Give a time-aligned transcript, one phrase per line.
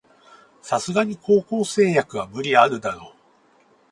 [0.63, 3.13] さすがに高校生役は無理あるだろ